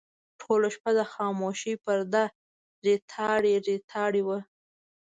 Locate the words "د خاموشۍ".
0.99-1.73